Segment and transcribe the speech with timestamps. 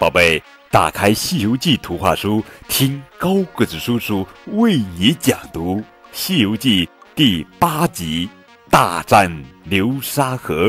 [0.00, 5.76] 宝贝，打开《西游记》图画书，听高个子叔叔为你讲读
[6.10, 8.26] 《西游记》第八集
[8.70, 9.30] 《大战
[9.64, 10.68] 流沙河》，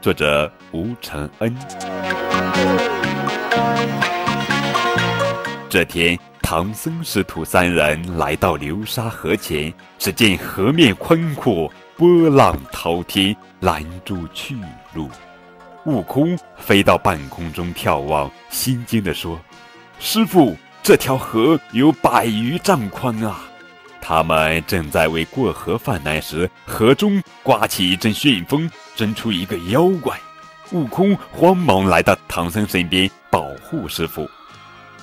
[0.00, 1.52] 作者吴承恩。
[5.68, 14.54] 这天，唐僧师徒三人来到流沙河前，只见河面宽阔，波浪滔天，拦住去
[14.92, 15.10] 路。
[15.86, 19.38] 悟空飞到半空中眺望，心惊地说
[20.00, 23.42] ：“师傅，这条河有百余丈宽啊！”
[24.00, 30.18] 他们正在为过河犯难时，河中刮起一阵旋风，钻出一个妖怪。
[30.72, 34.28] 悟空慌忙来到唐僧身边保护师傅。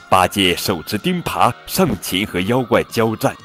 [0.10, 3.36] 八戒手持钉耙上前和妖怪交战，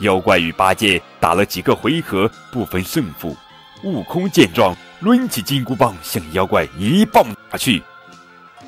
[0.00, 3.34] 妖怪与八戒打了几个回合，不分胜负。
[3.82, 4.76] 悟空见状。
[5.00, 7.82] 抡起金箍棒向妖怪一棒打去，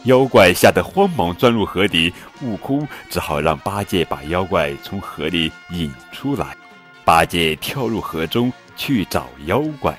[0.05, 2.13] 妖怪吓得慌忙钻入河底，
[2.43, 6.57] 悟空只好让八戒把妖怪从河里引出来。
[7.05, 9.99] 八戒跳入河中去找妖怪，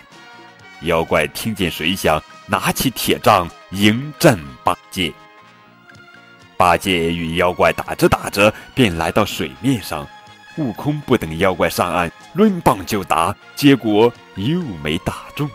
[0.82, 5.12] 妖怪听见水响，拿起铁杖迎战八戒。
[6.56, 10.08] 八戒与妖怪打着打着，便来到水面上，
[10.58, 15.50] 悟空不等妖怪上岸，抡棒就打，结果又没打中。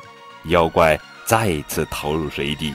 [0.46, 2.74] 妖怪再次逃入水底，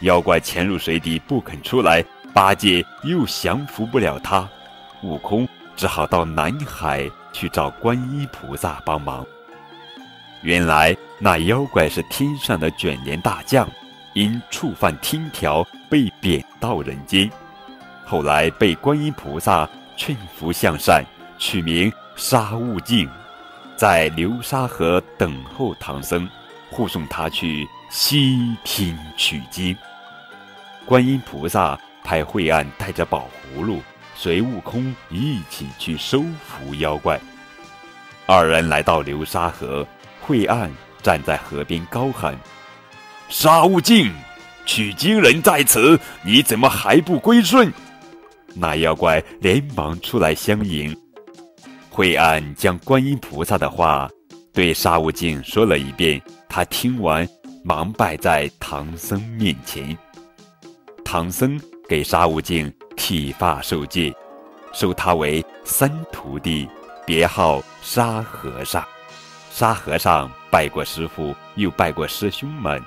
[0.00, 4.46] 妖怪潜入水底不肯出来，八戒又降服不了他，
[5.02, 9.24] 悟空只好到南海去找观音菩萨帮忙。
[10.42, 13.66] 原来那妖怪是天上的卷帘大将，
[14.12, 17.30] 因触犯天条被贬到人间，
[18.04, 21.02] 后来被观音菩萨劝服向善，
[21.38, 23.08] 取名沙悟净。
[23.76, 26.26] 在流沙河等候唐僧，
[26.70, 29.76] 护送他去西天取经。
[30.86, 33.82] 观音菩萨派惠岸带着宝葫芦，
[34.14, 37.20] 随悟空一起去收服妖怪。
[38.24, 39.86] 二人来到流沙河，
[40.22, 40.70] 惠岸
[41.02, 42.34] 站在河边高喊
[43.28, 44.10] ：“沙悟净，
[44.64, 47.70] 取经人在此，你怎么还不归顺？”
[48.56, 50.96] 那妖怪连忙出来相迎。
[51.96, 54.06] 惠岸将观音菩萨的话
[54.52, 57.26] 对沙悟净说了一遍，他听完，
[57.64, 59.96] 忙拜在唐僧面前。
[61.02, 61.58] 唐僧
[61.88, 64.14] 给沙悟净剃发受戒，
[64.74, 66.68] 收他为三徒弟，
[67.06, 68.84] 别号沙和尚。
[69.50, 72.78] 沙和尚拜过师傅，又拜过师兄们，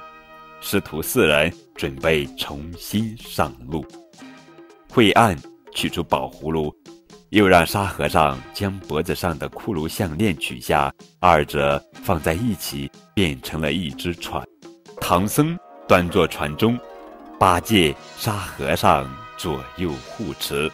[0.62, 3.84] 师徒四人准备重新上路。
[4.88, 5.36] 惠岸
[5.74, 6.72] 取出宝葫芦。
[7.30, 14.44] 又让沙和尚将脖子上的骷髅项链取下，二者放在一起，变成了一只船。
[15.00, 15.58] 唐僧
[15.88, 16.78] 端坐船中，
[17.40, 19.08] 八戒、沙和尚
[19.38, 20.72] 左右护持，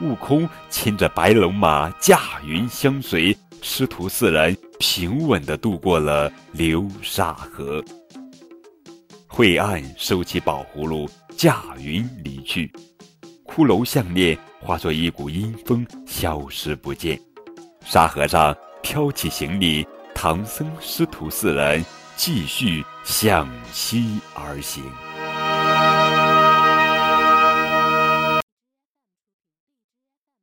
[0.00, 7.82] 悟空牵着白龙马驾云相随，师徒四人平稳地渡过了流沙河。
[9.28, 12.70] 惠岸收起宝葫芦，驾云离去，
[13.46, 14.38] 骷髅项链。
[14.64, 17.20] 化作一股阴风，消失不见。
[17.84, 24.84] 沙和尚挑起行李，唐僧师徒四人继续向西而行。